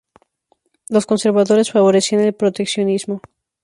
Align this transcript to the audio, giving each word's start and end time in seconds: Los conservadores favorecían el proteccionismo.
Los 0.89 1.05
conservadores 1.05 1.69
favorecían 1.71 2.21
el 2.21 2.33
proteccionismo. 2.33 3.21